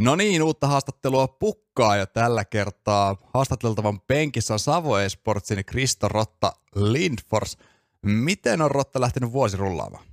[0.00, 6.52] No niin, uutta haastattelua pukkaa ja tällä kertaa haastateltavan penkissä on Savo Esportsin Kristo Rotta
[6.74, 7.58] Lindfors.
[8.02, 10.04] Miten on Rotta lähtenyt vuosi rullaamaan?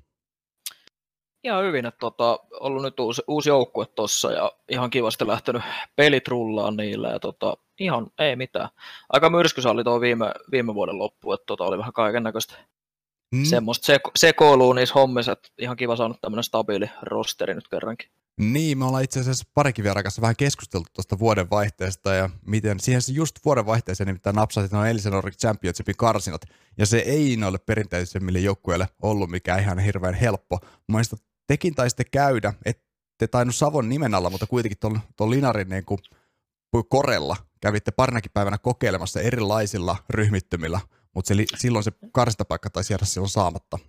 [1.44, 5.64] Ihan hyvin, että tota, ollut nyt uusi, uusi joukkue tuossa ja ihan kivasti lähtenyt
[5.96, 8.70] pelit rullaan niillä ja tota, ihan ei mitään.
[9.10, 12.56] Aika myrskysä oli tuo viime, viime vuoden loppu, että tota, oli vähän kaiken näköistä
[13.36, 13.44] mm.
[13.44, 18.10] semmoista seko, sekoilua niissä hommissa, että ihan kiva saanut tämmöinen stabiili rosteri nyt kerrankin.
[18.40, 23.02] Niin, me ollaan itse asiassa parikin kanssa vähän keskusteltu tuosta vuoden vaihteesta ja miten siihen
[23.02, 26.42] se just vuoden vaihteeseen nimittäin napsasit noin Elisen Nordic Championshipin karsinat.
[26.78, 30.60] Ja se ei noille perinteisemmille joukkueille ollut mikään ihan hirveän helppo.
[30.88, 35.86] Mielestäni tekin taisitte käydä, ette tainnut Savon nimen alla, mutta kuitenkin tuon, tuon Linarin niin
[35.86, 36.00] kuin
[36.90, 40.80] korella kävitte parinakin päivänä kokeilemassa erilaisilla ryhmittymillä,
[41.18, 43.80] mutta silloin se karsintapaikka taisi jäädä silloin saamatta.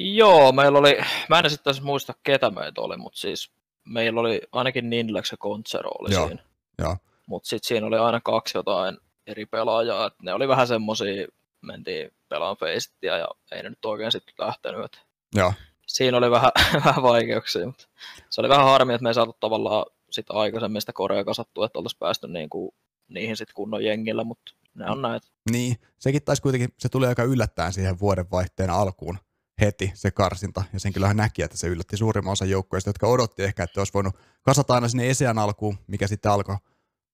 [0.00, 3.50] Joo, meillä oli, mä en sitten muista ketä meitä oli, mutta siis
[3.84, 6.26] meillä oli ainakin Ninlex ja Kontsero oli Joo.
[6.26, 6.42] siinä.
[6.78, 6.96] Joo.
[7.26, 11.26] Mutta sitten siinä oli aina kaksi jotain eri pelaajaa, että ne oli vähän semmosia,
[11.60, 15.00] mentiin pelaan feisittiä ja ei ne nyt oikein sitten lähtenyt.
[15.34, 15.52] Joo.
[15.86, 16.50] Siinä oli vähän,
[16.84, 17.88] vähän vaikeuksia, mutta
[18.30, 21.78] se oli vähän harmi, että me ei saatu tavallaan sitä aikaisemmin sitä korea kasattua, että
[21.78, 22.74] oltaisiin päästy niinku,
[23.08, 25.26] niihin sitten kunnon jengillä, mutta ne on näitä.
[25.50, 29.18] Niin, sekin taisi kuitenkin, se tuli aika yllättäen siihen vuodenvaihteen alkuun
[29.60, 33.42] heti se karsinta, ja sen kyllähän näki, että se yllätti suurimman osan joukkueista, jotka odotti
[33.42, 36.56] ehkä, että olisi voinut kasata aina sinne Esean alkuun, mikä sitten alkoi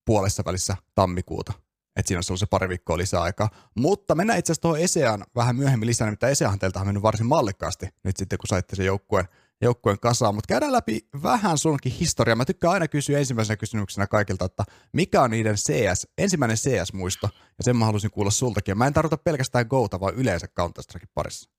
[0.04, 1.52] puolessa välissä tammikuuta.
[1.96, 3.50] Että siinä olisi ollut se pari viikkoa lisää aikaa.
[3.74, 7.26] Mutta mennään itse asiassa tuohon Esean vähän myöhemmin lisää, nimittäin Eseahan teiltä on mennyt varsin
[7.26, 9.28] mallikkaasti nyt sitten, kun saitte sen joukkueen,
[9.62, 10.34] joukkueen kasaan.
[10.34, 12.36] Mutta käydään läpi vähän sunkin historiaa.
[12.36, 17.64] Mä tykkään aina kysyä ensimmäisenä kysymyksenä kaikilta, että mikä on niiden CS, ensimmäinen CS-muisto, ja
[17.64, 18.78] sen mä halusin kuulla sultakin.
[18.78, 20.84] Mä en tarvita pelkästään Gouta, vaan yleensä counter
[21.14, 21.50] parissa.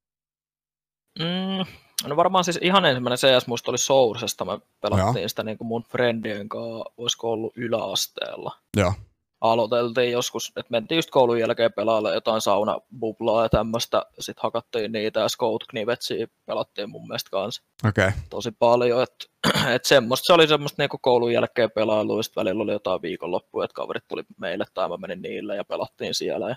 [1.20, 1.66] Mm,
[2.08, 4.46] no varmaan siis ihan ensimmäinen CS-muisto oli Soursesta.
[4.46, 5.30] Me pelattiin Joo.
[5.30, 8.52] sitä niin kuin mun friendien kanssa, olisiko ollut yläasteella.
[8.78, 8.94] Joo.
[9.42, 14.06] Aloiteltiin joskus, että mentiin just koulun jälkeen pelaamaan jotain saunabublaa ja tämmöistä.
[14.20, 17.64] Sitten hakattiin niitä ja Scout Knivetsiä pelattiin mun mielestä kanssa.
[17.88, 18.12] Okay.
[18.30, 19.26] Tosi paljon, että
[19.76, 23.76] et semmoista, se oli semmoista niinku koulun jälkeen pelailua, sitten välillä oli jotain viikonloppuja, että
[23.76, 26.50] kaverit tuli meille tai mä menin niille ja pelattiin siellä.
[26.50, 26.56] Ja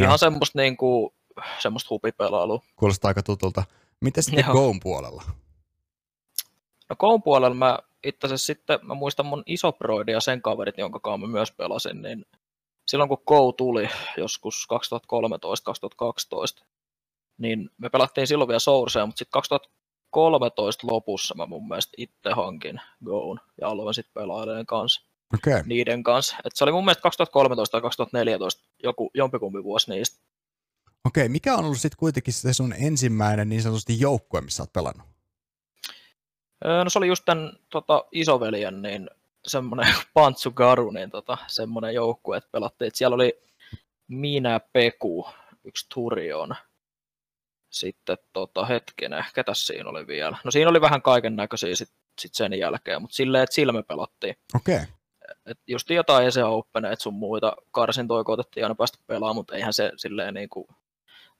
[0.00, 1.14] ihan semmoista niinku,
[1.58, 2.60] semmoista hupipelailua.
[2.76, 3.64] Kuulostaa aika tutulta.
[4.00, 5.22] Miten sitten Goon puolella?
[6.90, 11.00] No Goon puolella mä itse asiassa sitten, mä muistan mun isoproidi ja sen kaverit, jonka
[11.00, 12.24] kanssa mä myös pelasin, niin
[12.88, 14.66] silloin kun Go tuli joskus
[16.62, 16.66] 2013-2012,
[17.38, 22.80] niin me pelattiin silloin vielä Sourcea, mutta sitten 2013 lopussa mä mun mielestä itse hankin
[23.04, 25.06] Goon ja aloin sitten pelaajan kanssa.
[25.34, 25.62] Okay.
[25.66, 26.36] Niiden kanssa.
[26.44, 30.20] Et se oli mun mielestä 2013 tai 2014 joku, jompikumpi vuosi niistä.
[31.04, 35.15] Okei, mikä on ollut sitten kuitenkin se sun ensimmäinen niin sanotusti joukkue, missä olet pelannut?
[36.64, 39.10] No se oli just tämän tota, isoveljen niin
[39.46, 42.86] semmoinen Pantsu Garu, niin tota, semmoinen joukkue, että pelattiin.
[42.86, 43.42] Että siellä oli
[44.08, 45.28] minä, Peku,
[45.64, 46.56] yksi Turion,
[47.70, 50.36] sitten tota, hetkinen, ketä siinä oli vielä?
[50.44, 51.90] No siinä oli vähän kaiken näköisiä sit,
[52.20, 54.36] sit sen jälkeen, mutta silleen, että sillä me pelattiin.
[54.54, 54.76] Okei.
[54.76, 54.86] Okay.
[55.46, 59.92] Et just jotain Ese Openeet sun muita karsintoja koitettiin aina päästä pelaamaan, mutta eihän se
[59.96, 60.66] silleen niin kuin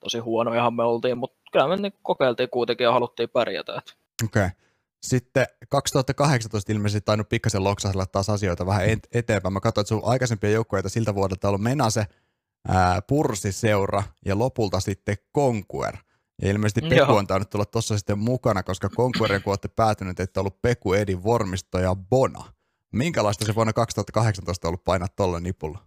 [0.01, 3.73] tosi huonojahan me oltiin, mutta kyllä me niin kokeiltiin kuitenkin ja haluttiin pärjätä.
[3.73, 4.47] Okei.
[4.47, 4.51] Okay.
[5.03, 9.53] Sitten 2018 ilmeisesti tainnut pikkasen loksahella taas asioita vähän eteenpäin.
[9.53, 12.07] Mä katsoin, että sun aikaisempia joukkueita siltä vuodelta on ollut Menase,
[12.69, 15.97] ää, Pursi-seura ja lopulta sitten Conquer.
[16.43, 17.17] Ja ilmeisesti Peku Joo.
[17.17, 20.95] on tainnut tulla tuossa sitten mukana, koska Conquerin kun olette päätynyt, että on ollut Peku,
[20.95, 22.45] Edin, Vormisto ja Bona.
[22.93, 25.79] Minkälaista se vuonna 2018 ollut painaa tuolla nipulla?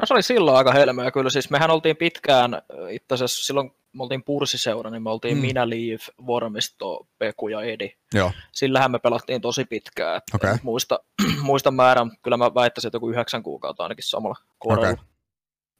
[0.00, 1.30] No se oli silloin aika helmeä kyllä.
[1.30, 5.40] Siis mehän oltiin pitkään, itse asiassa silloin me oltiin pursiseura, niin me oltiin mm.
[5.40, 7.90] minä, Liiv, Vormisto, Peku ja Edi.
[8.14, 8.32] Joo.
[8.52, 10.20] Sillähän me pelattiin tosi pitkään.
[10.34, 10.56] Okay.
[10.62, 10.98] Muista,
[11.42, 14.90] muista määrän, kyllä mä väittäisin, että joku yhdeksän kuukautta ainakin samalla korella.
[14.90, 15.04] Okay.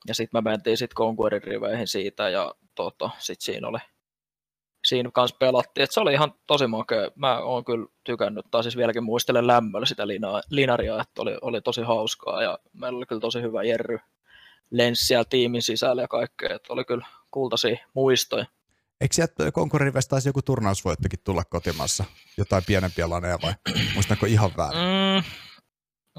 [0.08, 3.78] Ja sitten me mentiin sitten Conquerin riveihin siitä ja tota, sitten siinä oli
[4.86, 5.84] siinä kanssa pelattiin.
[5.84, 7.10] Et se oli ihan tosi makea.
[7.14, 11.60] Mä oon kyllä tykännyt, tai siis vieläkin muistelen lämmöllä sitä lina, linaria, että oli, oli
[11.60, 13.98] tosi hauskaa ja meillä oli kyllä tosi hyvä Jerry
[14.70, 18.46] lensi siellä tiimin sisällä ja kaikkea, että oli kyllä kultaisia muistoja.
[19.00, 22.04] Eikö sieltä konkurrivestä taisi joku turnausvoittokin tulla kotimassa?
[22.36, 23.54] Jotain pienempiä laneja vai
[23.94, 24.80] muistanko ihan väärin?
[24.80, 25.22] Mm,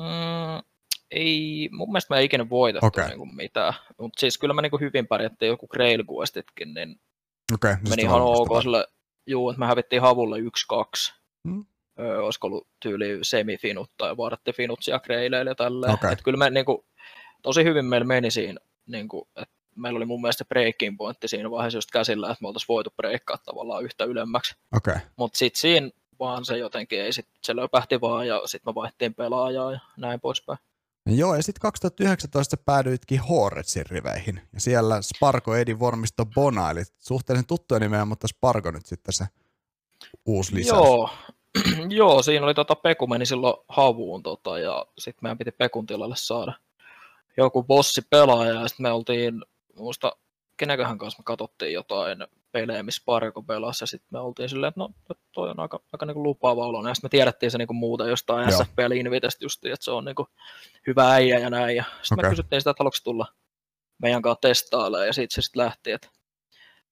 [0.04, 0.64] mm,
[1.12, 3.08] ei, mun mielestä mä ei ikinä voitettu okay.
[3.08, 3.74] niin mitään.
[4.00, 7.00] Mutta siis kyllä mä niin hyvin pärjättiin joku Grail Questitkin, niin
[7.54, 8.88] okay, meni ihan ok sille,
[9.28, 11.14] juu, että me hävittiin havulle 1-2.
[11.44, 11.66] Hmm?
[12.00, 15.94] Öö, olisiko ollut tyyli semifinut tai vaadatti finutsia Graileille ja tälleen.
[15.94, 16.12] Okay.
[16.12, 16.86] Et kyllä me niin kuin,
[17.42, 21.52] tosi hyvin meillä meni siinä, niin kuin, että meillä oli mun mielestä breaking pointti siinä
[21.52, 24.56] vaiheessa just käsillä, että me oltaisiin voitu breikkaa tavallaan yhtä ylemmäksi.
[24.76, 24.96] Okay.
[25.16, 25.90] Mutta sitten siinä
[26.20, 30.20] vaan se jotenkin ei sit, se löpähti vaan ja sitten me vaihtiin pelaajaa ja näin
[30.20, 30.60] poispäin.
[31.06, 37.48] Joo, ja sitten 2019 päädyitkin Horretsin riveihin, ja siellä Sparko Edi Vormisto Bona, eli suhteellisen
[37.48, 39.26] tuttuja nimeä, mutta Sparko nyt sitten se
[40.26, 40.78] uusi lisäys.
[40.78, 41.10] Joo,
[41.90, 46.16] Joo siinä oli tota, Peku meni silloin havuun, tota, ja sitten meidän piti Pekun tilalle
[46.18, 46.54] saada
[47.38, 49.46] joku bossi pelaaja, ja sitten me oltiin,
[49.78, 50.12] muista
[50.58, 52.18] keneköhän kanssa me katsottiin jotain
[52.52, 54.90] pelejä, missä Sparko pelasi, ja sitten me oltiin silleen, että no
[55.32, 58.52] toi on aika, aika niinku lupaava olo, ja sitten me tiedettiin se niinku muuta jostain
[58.52, 60.28] SFPL Invitestä justiin, että se on niinku
[60.88, 62.30] hyvä äijä ja näin, ja sitten okay.
[62.30, 63.28] me kysyttiin sitä, että haluatko tulla
[64.02, 66.08] meidän kanssa testailemaan, ja siitä se sitten lähti, että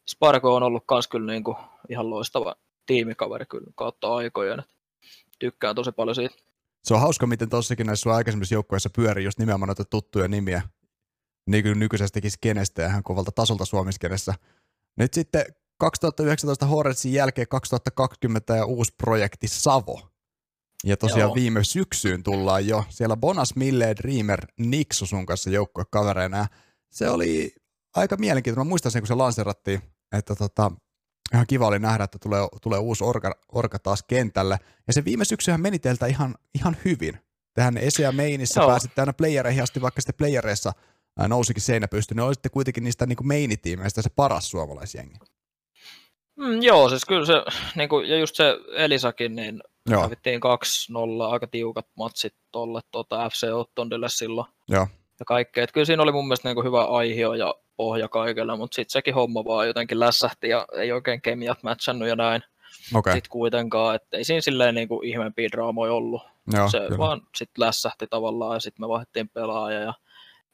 [0.09, 1.57] Sparko on ollut kans kyllä niinku
[1.89, 2.55] ihan loistava
[2.85, 4.63] tiimikaveri kyllä kautta aikojen,
[5.39, 6.35] tykkään tosi paljon siitä.
[6.83, 10.61] Se on hauska, miten tuossakin näissä aikaisemmissa joukkueissa pyörii just nimenomaan noita tuttuja nimiä,
[11.47, 14.33] niin nykyisestäkin skenestä ja ihan kovalta tasolta Suomiskenessä.
[14.97, 15.45] Nyt sitten
[15.77, 20.01] 2019 Horretsin jälkeen 2020 ja uusi projekti Savo.
[20.83, 21.35] Ja tosiaan Joo.
[21.35, 22.83] viime syksyyn tullaan jo.
[22.89, 26.47] Siellä Bonas, Mille, Dreamer, Nixu sun kanssa joukkuekavereina.
[26.89, 27.55] Se oli
[27.95, 28.67] aika mielenkiintoinen.
[28.67, 29.81] Mä muistan sen, kun se lanserattiin,
[30.11, 30.71] että tota,
[31.33, 34.59] ihan kiva oli nähdä, että tulee, tulee uusi orka, orka taas kentälle.
[34.87, 37.19] Ja se viime syksyhän meni teiltä ihan, ihan hyvin.
[37.53, 38.69] Tähän Esea Meinissä Joo.
[38.69, 40.73] pääsitte aina playereihin asti, vaikka sitten playereissa
[41.27, 45.17] nousikin seinä pysty, niin olisitte kuitenkin niistä niin meinitiimeistä se paras suomalaisjengi.
[46.35, 47.33] Mm, joo, siis kyllä se,
[47.75, 50.01] niin kuin, ja just se Elisakin, niin joo.
[50.01, 54.47] hävittiin 2-0, aika tiukat matsit tolle tuota FC Ottondille silloin.
[54.69, 54.87] Joo.
[55.19, 55.63] Ja kaikkea.
[55.63, 58.93] Että kyllä siinä oli mun mielestä niin kuin hyvä aihio ja pohja kaikille, mutta sitten
[58.93, 62.41] sekin homma vaan jotenkin lässähti ja ei oikein kemiat matchannut ja näin.
[62.95, 63.13] Okay.
[63.13, 66.21] Sitten kuitenkaan, että ei siinä silleen niin kuin ihmeempiä draamoja ollut.
[66.53, 66.97] Joo, se kyllä.
[66.97, 69.93] vaan sitten lässähti tavallaan ja sitten me vaihdettiin pelaaja ja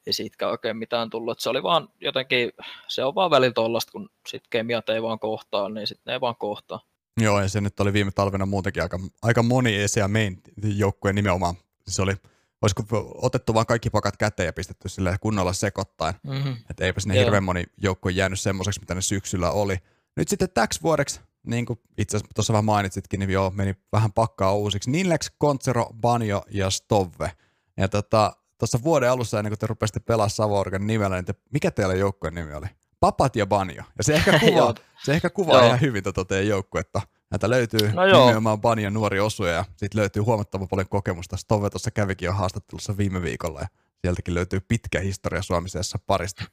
[0.06, 1.40] ei siitäkään oikein mitään tullut.
[1.40, 2.52] se oli vaan jotenkin,
[2.88, 6.20] se on vaan välillä tollasta, kun sit kemiat ei vaan kohtaa, niin sitten ne ei
[6.20, 6.80] vaan kohtaa.
[7.20, 10.42] Joo, ja se nyt oli viime talvena muutenkin aika, aika moni ESEA main
[10.76, 11.54] joukkueen nimenomaan.
[11.88, 12.14] Se oli
[12.62, 12.82] olisiko
[13.14, 16.14] otettu vaan kaikki pakat käteen ja pistetty sille kunnolla sekoittain.
[16.22, 16.56] Mm-hmm.
[16.70, 17.24] Että eipä sinne yeah.
[17.24, 19.76] hirveän moni joukko jäänyt semmoiseksi, mitä ne syksyllä oli.
[20.16, 24.12] Nyt sitten täksi vuodeksi, niin kuin itse asiassa tuossa vähän mainitsitkin, niin joo, meni vähän
[24.12, 24.90] pakkaa uusiksi.
[24.90, 27.32] Nilex, Kontsero, Banjo ja Stove.
[27.76, 31.70] Ja tota, tuossa vuoden alussa, ennen kuin te rupesitte pelaa Savorgan nimellä, niin te, mikä
[31.70, 32.66] teillä joukkueen nimi oli?
[33.00, 33.82] Papat ja Banjo.
[33.98, 34.74] Ja se ehkä kuvaa,
[35.04, 37.00] se ehkä kuvaa ihan hyvin tuota teidän joukkuetta.
[37.30, 38.20] Näitä löytyy no joo.
[38.20, 41.36] nimenomaan Banjo nuori osuja ja sitten löytyy huomattavan paljon kokemusta.
[41.36, 43.66] Stove tuossa kävikin jo haastattelussa viime viikolla ja
[44.00, 46.44] sieltäkin löytyy pitkä historia suomisessa parista.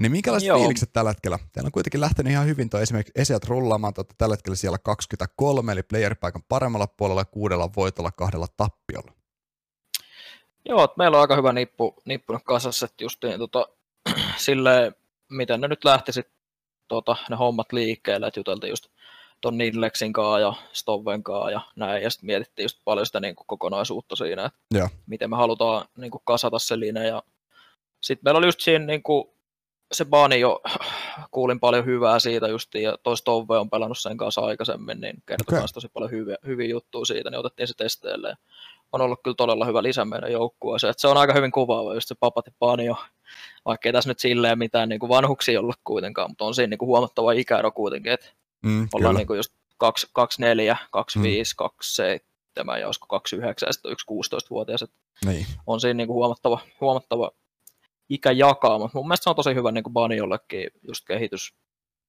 [0.00, 0.58] Niin minkälaiset Joo.
[0.58, 1.38] fiilikset tällä hetkellä?
[1.52, 5.72] Teillä on kuitenkin lähtenyt ihan hyvin tuo esimerkiksi Esiat rullaamaan, tuota tällä hetkellä siellä 23,
[5.72, 9.23] eli playeripaikan paremmalla puolella, kuudella voitolla, kahdella tappiolla.
[10.68, 13.68] Joo, että meillä on aika hyvä nippu, nippunut kasassa, että just niin, tota,
[14.36, 14.94] silleen,
[15.30, 16.28] miten ne nyt lähti sit,
[16.88, 18.86] tota, ne hommat liikkeelle, että juteltiin just
[19.40, 23.36] ton Nillexin kanssa ja Stoven kanssa ja näin, ja sitten mietittiin just paljon sitä niin
[23.36, 24.88] kuin kokonaisuutta siinä, että ja.
[25.06, 27.22] miten me halutaan niin kuin kasata se linja, ja
[28.00, 29.24] sitten meillä oli just siinä niin kuin,
[29.92, 30.62] se Bani jo,
[31.30, 35.58] kuulin paljon hyvää siitä just, ja toi Stove on pelannut sen kanssa aikaisemmin, niin kertoi
[35.58, 35.68] okay.
[35.74, 38.36] tosi paljon hyviä, hyviä juttuja siitä, niin otettiin se testeille,
[38.94, 40.94] on ollut kyllä todella hyvä lisä meidän joukkueeseen.
[40.96, 42.96] Se on aika hyvin kuvaava, just se Papat ja Panio,
[43.64, 46.78] vaikka ei tässä nyt silleen mitään niin kuin vanhuksia ollut kuitenkaan, mutta on siinä niin
[46.78, 48.26] kuin huomattava ikäero kuitenkin, että
[48.64, 51.56] mm, ollaan niin kuin just 24, 25, mm.
[51.56, 54.84] 27 ja olisiko 29 ja sitten yksi 16-vuotias.
[55.24, 55.46] Niin.
[55.66, 57.30] On siinä niin kuin huomattava, huomattava
[58.08, 61.54] ikäjakaa, mutta mun mielestä se on tosi hyvä niin kuin Baniollekin just kehitys,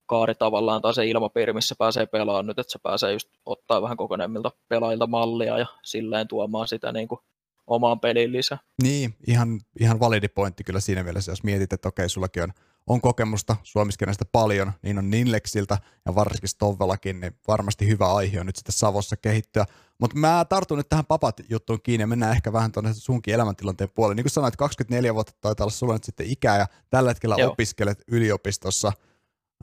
[0.05, 3.97] kaari tavallaan, tai se ilmapiiri, missä pääsee pelaamaan nyt, että se pääsee just ottaa vähän
[3.97, 7.19] kokeneemmilta pelaajilta mallia ja silleen tuomaan sitä niin kuin
[7.67, 8.57] omaan peliin lisää.
[8.83, 12.53] Niin, ihan, ihan validi pointti kyllä siinä mielessä, jos mietit, että okei, sullakin on,
[12.87, 18.45] on kokemusta suomiskenestä paljon, niin on Ninleksiltä ja varsinkin Stovvellakin, niin varmasti hyvä aihe on
[18.45, 19.65] nyt sitten Savossa kehittyä.
[19.97, 24.15] Mutta mä tartun nyt tähän papat-juttuun kiinni ja mennään ehkä vähän tuonne sunkin elämäntilanteen puolelle.
[24.15, 27.51] Niin kuin sanoit, 24 vuotta taitaa olla sulla nyt sitten ikää ja tällä hetkellä Joo.
[27.51, 28.91] opiskelet yliopistossa–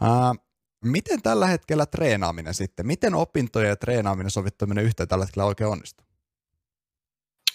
[0.00, 0.32] Ää,
[0.84, 6.06] miten tällä hetkellä treenaaminen sitten, miten opintojen ja treenaaminen sovittaminen yhteen tällä hetkellä oikein onnistuu?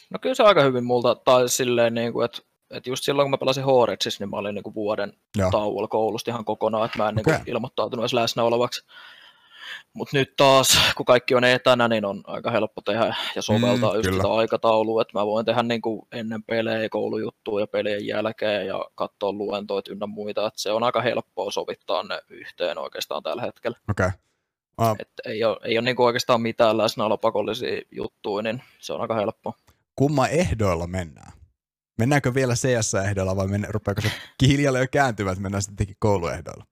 [0.10, 3.32] No kyllä se aika hyvin multa, tai silleen, niin kuin, että, että just silloin kun
[3.32, 5.52] mä pelasin Horetsissa, niin mä olin niin kuin vuoden Joo.
[5.52, 7.34] tauolla koulusta ihan kokonaan, että mä en okay.
[7.34, 8.86] niin kuin, ilmoittautunut edes läsnä olevaksi.
[9.94, 13.96] Mutta nyt taas, kun kaikki on etänä, niin on aika helppo tehdä ja soveltaa mm,
[13.96, 18.68] just sitä aikataulua, että mä voin tehdä niin kuin ennen pelejä, koulujuttuja ja pelien jälkeen
[18.68, 23.42] ja katsoa luentoit ynnä muita, että se on aika helppoa sovittaa ne yhteen oikeastaan tällä
[23.42, 23.78] hetkellä.
[23.90, 24.12] Okay.
[24.82, 29.02] Uh, että ei ole, ei ole niin kuin oikeastaan mitään läsnäolopakollisia juttuja, niin se on
[29.02, 29.54] aika helppoa.
[29.96, 31.32] Kumma ehdoilla mennään?
[31.98, 34.12] Mennäänkö vielä CS-ehdoilla vai mennä, rupeako se
[34.48, 36.66] hiljalleen jo kääntyvät, että mennään sitten kouluehdoilla?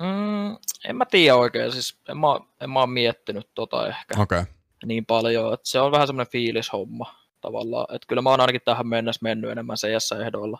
[0.00, 2.26] Mm, en mä tiedä oikein, siis en mä,
[2.60, 4.44] en mä ole miettinyt tota ehkä okay.
[4.84, 8.86] niin paljon, että se on vähän semmoinen fiilishomma tavallaan, että kyllä mä oon ainakin tähän
[8.86, 10.58] mennessä mennyt enemmän CS-ehdoilla,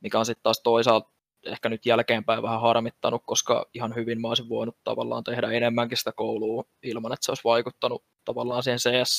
[0.00, 1.10] mikä on sitten taas toisaalta
[1.46, 6.12] ehkä nyt jälkeenpäin vähän harmittanut, koska ihan hyvin mä olisin voinut tavallaan tehdä enemmänkin sitä
[6.12, 9.18] koulua ilman, että se olisi vaikuttanut tavallaan siihen CS,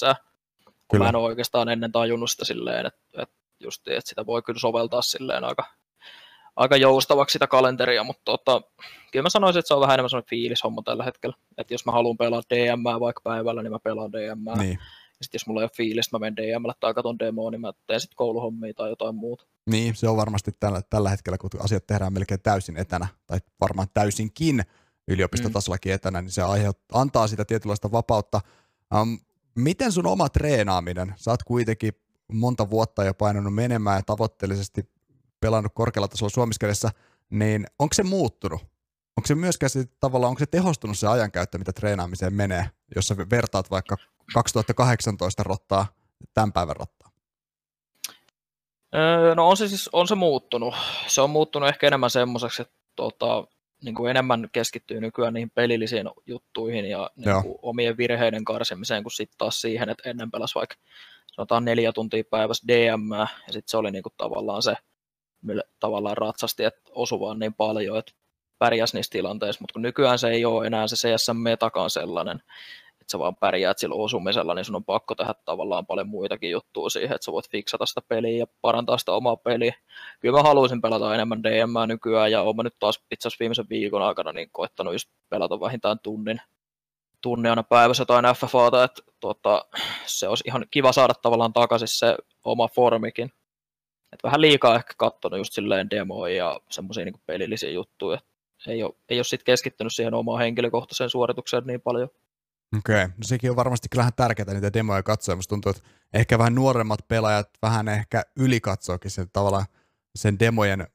[0.67, 1.03] kun kyllä.
[1.03, 4.59] mä en ole oikeastaan ennen tajunnut sitä silleen, että, että, just, että sitä voi kyllä
[4.59, 5.63] soveltaa silleen aika,
[6.57, 8.61] aika joustavaksi sitä kalenteria, mutta tota,
[9.11, 11.91] kyllä mä sanoisin, että se on vähän enemmän sellainen fiilishomma tällä hetkellä, että jos mä
[11.91, 14.59] haluan pelaa DM vaikka päivällä, niin mä pelaan DM.
[14.59, 14.79] Niin.
[15.19, 17.71] Ja sitten jos mulla ei ole fiilistä, mä menen DMlle tai katson demoa, niin mä
[17.87, 19.45] teen sitten kouluhommia tai jotain muuta.
[19.69, 23.87] Niin, se on varmasti tällä, tällä hetkellä, kun asiat tehdään melkein täysin etänä, tai varmaan
[23.93, 24.63] täysinkin
[25.07, 28.41] yliopistotasollakin etänä, niin se aiheut, antaa sitä tietynlaista vapautta.
[29.01, 29.19] Um,
[29.55, 31.13] miten sun oma treenaaminen?
[31.17, 31.93] Sä oot kuitenkin
[32.33, 34.89] monta vuotta jo painanut menemään ja tavoitteellisesti
[35.47, 36.89] pelannut korkealla tasolla suomiskelessä,
[37.29, 38.61] niin onko se muuttunut?
[39.17, 43.15] Onko se myöskään se, tavallaan, onko se tehostunut se ajankäyttö, mitä treenaamiseen menee, jos sä
[43.17, 43.95] vertaat vaikka
[44.33, 45.85] 2018 rottaa
[46.33, 47.11] tämän päivän rottaa?
[48.95, 50.75] Öö, no on se siis on se muuttunut.
[51.07, 53.47] Se on muuttunut ehkä enemmän semmoiseksi, että tota,
[53.83, 59.11] niin kuin enemmän keskittyy nykyään niihin pelillisiin juttuihin ja niin kuin omien virheiden karsimiseen, kun
[59.11, 60.75] sitten taas siihen, että ennen pelasi vaikka
[61.31, 64.75] sanotaan neljä tuntia päivässä DM, ja sitten se oli niin kuin tavallaan se,
[65.79, 68.13] tavallaan ratsasti, että osu vaan niin paljon, että
[68.59, 72.37] pärjäs niissä tilanteissa, mutta kun nykyään se ei ole enää se CSM-metakaan sellainen,
[73.01, 76.89] että sä vaan pärjäät sillä osumisella, niin sun on pakko tehdä tavallaan paljon muitakin juttuja
[76.89, 79.75] siihen, että sä voit fiksata sitä peliä ja parantaa sitä omaa peliä.
[80.19, 84.01] Kyllä mä haluaisin pelata enemmän DM nykyään, ja oon nyt taas itse asiassa viimeisen viikon
[84.01, 86.41] aikana niin koettanut just pelata vähintään tunnin,
[87.21, 89.65] tunnin aina päivässä jotain FFAta, että tuota,
[90.05, 93.31] se olisi ihan kiva saada tavallaan takaisin se oma formikin.
[94.13, 98.19] Et vähän liikaa ehkä katsonut just silleen demoja ja semmoisia niin pelillisiä juttuja,
[98.67, 102.09] ei ole, ei ole sit keskittynyt siihen omaan henkilökohtaiseen suoritukseen niin paljon.
[102.77, 103.07] Okei, okay.
[103.07, 105.35] no sekin on varmasti kyllähän tärkeää niitä demoja katsoa.
[105.35, 105.83] Musta tuntuu, että
[106.13, 109.65] ehkä vähän nuoremmat pelaajat vähän ehkä ylikatsoakin sen tavallaan
[110.15, 110.87] sen demojen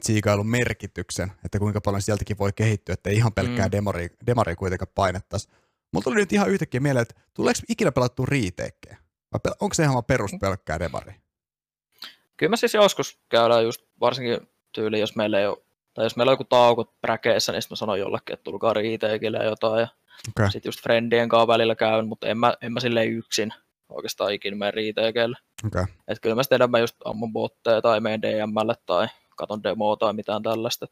[0.00, 3.72] tsiikailun merkityksen, että kuinka paljon sieltäkin voi kehittyä, että ei ihan pelkkää mm.
[3.72, 5.48] demari, demari kuitenkaan painettaisi.
[5.92, 8.96] Mulla tuli nyt ihan yhtäkkiä mieleen, että tuleeko ikinä pelattua riiteekkeä?
[9.32, 11.21] Vai onko se ihan peruspelkkää demari?
[12.42, 15.58] Kyllä mä siis joskus käydään just varsinkin tyyli, jos meillä ei ole
[15.94, 19.36] tai jos meillä on joku tauko präkeissä, niin sitten mä sanon jollekin, että tulkaa riiteekille
[19.36, 19.80] ja jotain.
[19.80, 19.88] Ja
[20.28, 20.50] okay.
[20.50, 23.52] sitten just friendien kanssa välillä käyn, mutta en mä, en mä silleen yksin
[23.88, 25.36] oikeastaan ikinä mene riiteekille.
[25.66, 25.84] Okay.
[26.08, 30.12] Että kyllä mä sitten enemmän just ammun botteja tai menen DMlle tai katon demoa tai
[30.12, 30.86] mitään tällaista.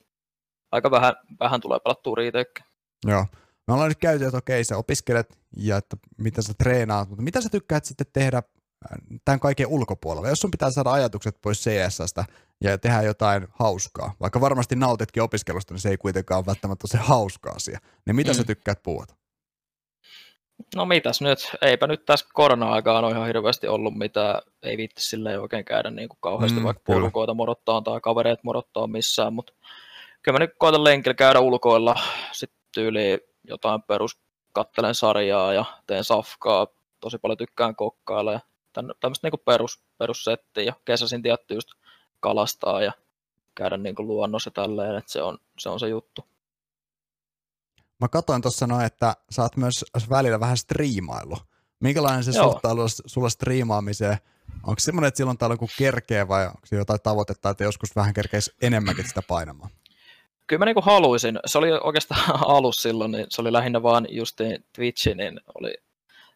[0.73, 2.65] Aika vähän, vähän tulee pelattua riiteekkiä.
[3.07, 3.27] Joo.
[3.69, 7.41] Me ollaan nyt käyty, että okei, sä opiskelet ja että mitä sä treenaat, mutta mitä
[7.41, 8.43] sä tykkäät sitten tehdä
[9.25, 10.29] tämän kaiken ulkopuolella.
[10.29, 12.25] Jos sun pitää saada ajatukset pois CSstä
[12.61, 16.99] ja tehdä jotain hauskaa, vaikka varmasti nautitkin opiskelusta, niin se ei kuitenkaan ole välttämättä se
[16.99, 17.79] hauska asia.
[18.07, 18.35] Niin mitä mm.
[18.35, 19.05] sä tykkäät puhua?
[20.77, 25.41] No mitäs nyt, eipä nyt tässä korona-aikaan ole ihan hirveästi ollut mitä, ei viitti silleen
[25.41, 29.53] oikein käydä niin kuin kauheasti mm, vaikka porukoita morottaa tai kavereet morottaa missään, mutta
[30.23, 32.01] kyllä mä nyt koitan lenkillä käydä ulkoilla,
[32.33, 34.21] sitten tyyli jotain perus
[34.53, 36.67] kattelen sarjaa ja teen safkaa,
[37.01, 38.41] tosi paljon tykkään kokkailla ja
[38.73, 41.69] tämmöistä niin perus, perussettiä ja kesäsin tietty just
[42.21, 42.93] kalastaa ja
[43.55, 46.25] käydä niin kuin luonnossa tälleen, että se on, se on se juttu.
[48.01, 51.37] Mä katsoin tuossa noin, että sä oot myös välillä vähän striimailu.
[51.81, 54.19] Minkälainen se suhtaudu sulla striimaamiseen?
[54.67, 57.97] Onko semmoinen, että silloin täällä on joku kerkeä vai onko se jotain tavoitetta, että joskus
[57.97, 59.71] vähän kerkeisi enemmänkin sitä painamaan?
[60.47, 61.39] Kyllä mä niin haluaisin.
[61.47, 62.21] Se oli oikeastaan
[62.57, 64.41] alus silloin, niin se oli lähinnä vaan just
[64.73, 65.75] Twitchi, niin oli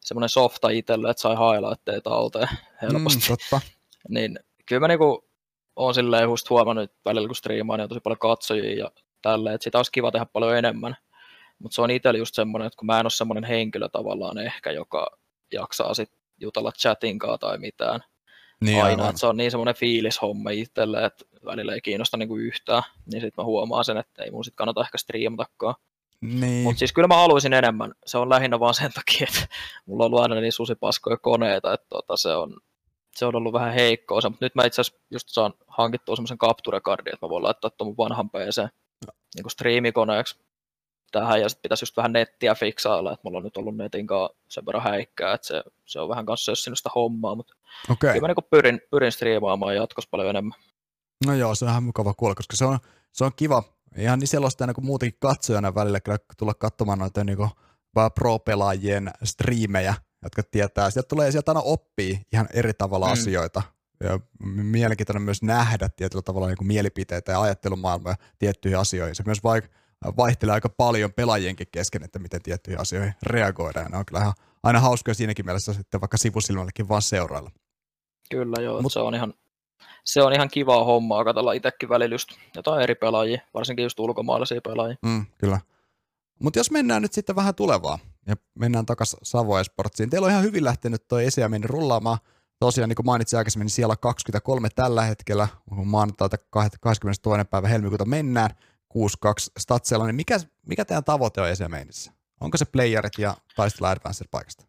[0.05, 2.49] semmoinen softa itselle, että sai highlightteja talteen
[2.83, 3.19] helposti.
[3.19, 3.61] Mm, totta.
[4.09, 5.29] niin kyllä mä niinku
[5.77, 8.91] oon silleen just huomannut, että välillä kun striimaan, niin on tosi paljon katsojia ja
[9.23, 10.97] tälleen, että sitä olisi kiva tehdä paljon enemmän.
[11.59, 14.71] Mutta se on itsellä just semmoinen, että kun mä en ole semmoinen henkilö tavallaan ehkä,
[14.71, 15.19] joka
[15.53, 18.01] jaksaa sit jutella chatin tai mitään.
[18.61, 22.83] Niin aina, että se on niin semmoinen fiilishomma itselle, että välillä ei kiinnosta niinku yhtään,
[23.13, 25.75] niin sitten mä huomaan sen, että ei mun sit kannata ehkä striimatakaan.
[26.25, 26.65] Niin.
[26.65, 27.93] Mutta siis kyllä mä haluaisin enemmän.
[28.07, 29.55] Se on lähinnä vaan sen takia, että
[29.87, 32.57] mulla on ollut aina niin susipaskoja koneita, että tota, se, on,
[33.17, 34.21] se on ollut vähän heikkoa.
[34.25, 37.71] Mutta nyt mä itse asiassa just saan hankittua semmoisen capture cardin, että mä voin laittaa
[37.71, 38.63] tuon vanhan PC
[39.35, 40.39] niin striimikoneeksi
[41.13, 44.37] tähän ja sitten pitäisi just vähän nettiä fiksailla, että mulla on nyt ollut netin kanssa
[44.49, 47.55] sen verran häikkää, että se, se on vähän kanssa jos sitä hommaa, mutta
[47.91, 48.13] okay.
[48.13, 50.59] kyllä mä niin pyrin, pyrin striimaamaan jatkossa paljon enemmän.
[51.27, 52.79] No joo, se on ihan mukava kuulla, koska se on,
[53.13, 53.63] se on kiva,
[53.97, 57.51] ihan niin selostajana kuin muutenkin katsojana välillä kyllä tulla katsomaan noita niin kuin,
[58.15, 60.91] pro-pelaajien striimejä, jotka tietää.
[60.91, 63.13] Sieltä tulee sieltä aina oppii ihan eri tavalla mm.
[63.13, 63.63] asioita.
[64.01, 69.15] Ja mielenkiintoinen myös nähdä tietyllä tavalla niin kuin mielipiteitä ja ajattelumaailmoja tiettyihin asioihin.
[69.15, 69.69] Se myös vaik-
[70.17, 73.91] vaihtelee aika paljon pelaajienkin kesken, että miten tiettyihin asioihin reagoidaan.
[73.91, 77.51] Ne on kyllä ihan aina hauskoja siinäkin mielessä sitten vaikka sivusilmällekin vaan seurailla.
[78.31, 79.35] Kyllä joo, Mut, se on ihan
[80.05, 84.61] se on ihan kivaa hommaa katsella itsekin välillä just jotain eri pelaajia, varsinkin just ulkomaalaisia
[84.61, 84.97] pelaajia.
[85.03, 85.61] Mm, kyllä.
[86.39, 90.11] Mutta jos mennään nyt sitten vähän tulevaa ja mennään takaisin Savo Esportsiin.
[90.11, 92.19] Teillä on ihan hyvin lähtenyt tuo esiäminen rullaamaan.
[92.59, 97.11] Tosiaan, niin kuin mainitsin aikaisemmin, niin siellä on 23 tällä hetkellä, kun maanantaita 22.
[97.51, 98.51] päivä helmikuuta mennään,
[98.95, 98.99] 6-2
[99.59, 102.13] statsella, niin mikä, mikä teidän tavoite on esiämeinissä?
[102.41, 104.65] Onko se playerit ja taistella Advanced paikasta?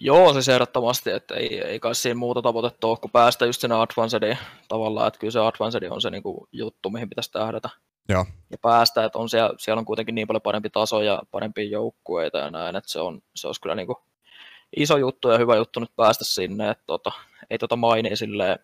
[0.00, 3.76] Joo, siis ehdottomasti, että ei, ei kai siinä muuta tavoitetta ole, kun päästä just sinne
[3.76, 4.38] Advancediin
[4.68, 7.68] tavallaan, että kyllä se Advanced on se niinku juttu, mihin pitäisi tähdätä.
[8.08, 8.26] Joo.
[8.50, 12.38] Ja päästä, että on siellä, siellä on kuitenkin niin paljon parempi taso ja parempia joukkueita
[12.38, 14.02] ja näin, että se, on, se olisi kyllä niinku
[14.76, 17.12] iso juttu ja hyvä juttu nyt päästä sinne, että tota,
[17.50, 18.58] ei tota maini silleen,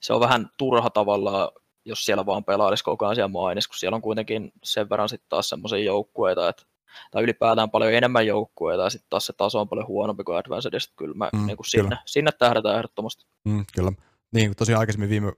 [0.00, 1.48] se on vähän turha tavallaan,
[1.84, 5.28] jos siellä vaan pelailisi koko ajan siellä mainis, kun siellä on kuitenkin sen verran sitten
[5.28, 6.62] taas semmoisia joukkueita, että
[7.10, 10.94] tai ylipäätään paljon enemmän joukkueita, ja sitten taas se taso on paljon huonompi kuin Advancedista,
[10.96, 12.02] kyllä mä mm, niin kuin sinne, kyllä.
[12.06, 13.26] sinne tähdätään ehdottomasti.
[13.44, 13.92] Mm, kyllä.
[14.32, 15.32] Niin kuin tosiaan aikaisemmin, viime,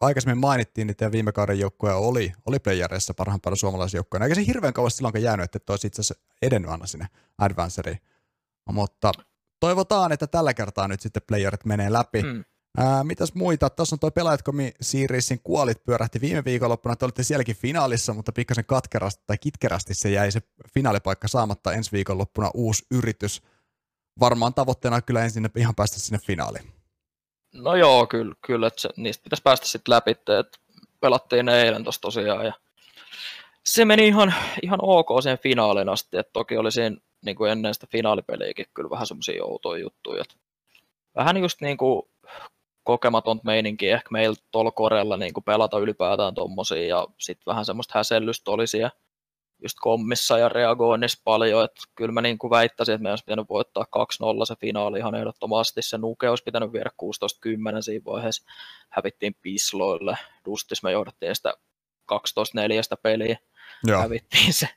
[0.00, 4.26] aikaisemmin mainittiin, niin teidän viime kauden joukkue oli, oli playereissa parhaimpana suomalaisen joukkueena.
[4.26, 7.06] Eikä se hirveän kauan silloin jäänyt, että olisi itse asiassa edennyt aina sinne
[7.38, 7.98] Advancediin.
[8.72, 9.12] Mutta
[9.60, 12.22] toivotaan, että tällä kertaa nyt sitten playerit menee läpi.
[12.22, 12.44] Mm.
[12.78, 13.70] Ää, mitäs muita?
[13.70, 16.96] Tuossa on toi Pelaajatkomi Seeriesin kuolit pyörähti viime viikonloppuna.
[16.96, 20.40] Te olitte sielläkin finaalissa, mutta pikkasen katkerasti tai kitkerästi se jäi se
[20.74, 23.42] finaalipaikka saamatta ensi viikonloppuna uusi yritys.
[24.20, 26.72] Varmaan tavoitteena kyllä ensin ihan päästä sinne finaaliin.
[27.52, 30.44] No joo, kyllä, kyllä että se, niistä pitäisi päästä sitten läpi, että
[31.00, 32.52] pelattiin eilen tuossa tosiaan ja
[33.66, 37.74] se meni ihan, ihan ok sen finaalin asti, että toki oli siinä niin kuin ennen
[37.74, 40.34] sitä finaalipeliäkin kyllä vähän semmoisia outoja juttuja, että
[41.16, 42.02] vähän just niin kuin
[42.82, 47.98] kokematon meininki ehkä meillä tuolla korella niin kuin pelata ylipäätään tommosia ja sitten vähän semmoista
[47.98, 48.90] häsellystä oli siellä
[49.62, 53.48] just kommissa ja reagoinnissa paljon, että kyllä mä niin kuin väittäisin, että meidän olisi pitänyt
[53.48, 53.86] voittaa
[54.42, 56.90] 2-0 se finaali ihan ehdottomasti, se nuke olisi pitänyt viedä
[57.78, 58.44] 16-10 siinä vaiheessa,
[58.88, 61.54] hävittiin pisloille, Dustis me johdettiin sitä
[62.12, 62.16] 12-4
[63.02, 63.36] peliä,
[63.86, 64.00] Joo.
[64.00, 64.68] hävittiin se,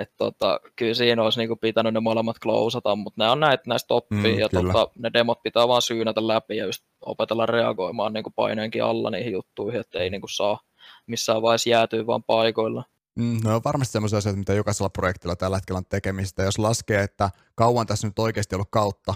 [0.00, 3.94] että tota, kyllä siinä olisi niinku pitänyt ne molemmat klousata, mutta ne on näitä näistä
[3.94, 8.30] oppia mm, ja tota, ne demot pitää vaan syynätä läpi ja just opetella reagoimaan niinku
[8.30, 10.60] paineenkin alla niihin juttuihin, että ei niinku saa
[11.06, 12.84] missään vaiheessa jäätyä vaan paikoilla.
[13.18, 16.42] Mm, no on varmasti sellaisia asioita, mitä jokaisella projektilla tällä hetkellä on tekemistä.
[16.42, 19.14] Jos laskee, että kauan tässä nyt oikeasti ollut kautta,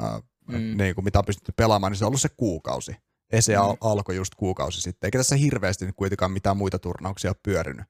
[0.00, 0.76] ää, mm.
[0.76, 2.96] niin kuin mitä on pystytty pelaamaan, niin se on ollut se kuukausi.
[3.32, 3.60] Ese mm.
[3.80, 7.86] alkoi just kuukausi sitten, eikä tässä hirveästi nyt kuitenkaan mitään muita turnauksia ole pyörinyt.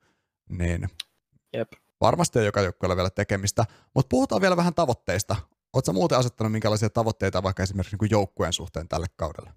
[0.48, 0.88] Niin
[1.52, 5.36] Jep varmasti on joka joukkueella vielä tekemistä, mutta puhutaan vielä vähän tavoitteista.
[5.72, 9.50] Oletko muuten asettanut minkälaisia tavoitteita vaikka esimerkiksi niin joukkueen suhteen tälle kaudelle?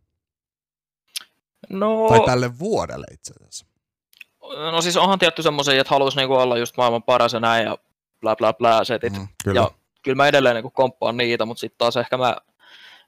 [1.70, 3.66] No, tai tälle vuodelle itse asiassa?
[4.72, 7.78] No siis onhan tietty semmoisia, että haluaisi niinku olla just maailman paras ja näin ja
[8.22, 9.14] bla bla bla setit.
[9.14, 9.60] Mm, kyllä.
[9.60, 9.72] Ja
[10.04, 12.38] kyllä mä edelleen niinku komppaan niitä, mutta sitten taas ehkä mä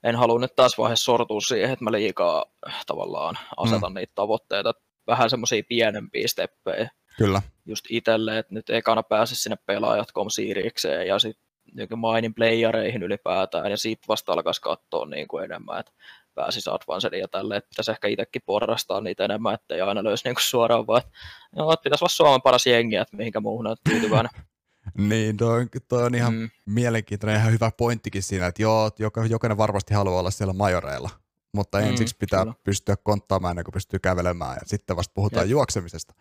[0.03, 2.45] en halua nyt taas vaiheessa sortua siihen, että mä liikaa
[2.87, 3.95] tavallaan asetan mm.
[3.95, 4.73] niitä tavoitteita.
[5.07, 6.89] Vähän semmoisia pienempiä steppejä.
[7.17, 7.41] Kyllä.
[7.65, 13.71] Just itselle, että nyt ekana pääse sinne pelaajat.com siirikseen ja sitten niin mainin playereihin ylipäätään
[13.71, 15.91] ja siitä vasta alkaisi katsoa niin kuin enemmän, että
[16.35, 20.35] pääsisi Advancedin ja tälle, että pitäisi ehkä itsekin porrastaa niitä enemmän, ettei aina löysi niin
[20.35, 21.11] kuin suoraan vaan, että,
[21.55, 24.31] no, että pitäisi olla Suomen paras jengi, että mihinkä muuhun on tyytyväinen.
[25.09, 26.49] niin, toi, toi on ihan mm.
[26.65, 31.09] mielenkiintoinen ihan hyvä pointtikin siinä, että joo, joka, jokainen varmasti haluaa olla siellä majoreilla,
[31.53, 32.55] mutta mm, ensiksi pitää kyllä.
[32.63, 35.51] pystyä konttaamaan ennen kuin pystyy kävelemään ja sitten vasta puhutaan Jep.
[35.51, 36.13] juoksemisesta.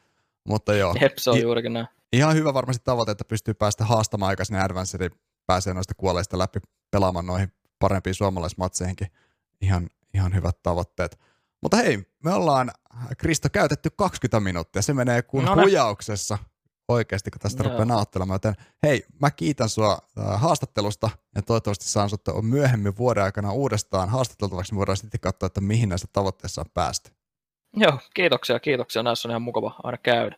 [0.48, 0.94] Mutta joo.
[1.00, 1.86] Jep, se on juurikin näin.
[2.12, 5.08] Ihan hyvä varmasti tavoite, että pystyy päästä haastamaan aikaisin Advancedi,
[5.46, 9.08] pääsee noista kuolleista läpi pelaamaan noihin parempiin suomalaismatseihinkin.
[9.60, 11.18] Ihan, ihan hyvät tavoitteet.
[11.62, 12.70] Mutta hei, me ollaan,
[13.18, 14.82] Kristo, käytetty 20 minuuttia.
[14.82, 16.38] Se menee kuin no hujauksessa
[16.88, 17.70] oikeasti, kun tästä Joo.
[17.70, 18.34] rupeaa nauttelemaan.
[18.34, 24.08] Joten hei, mä kiitän sua äh, haastattelusta ja toivottavasti saan sut myöhemmin vuoden aikana uudestaan
[24.08, 24.72] haastateltavaksi.
[24.72, 27.10] Me voidaan sitten katsoa, että mihin näistä tavoitteissa on päästy.
[27.76, 29.02] Joo, kiitoksia, kiitoksia.
[29.02, 30.36] Näissä on ihan mukava aina käydä.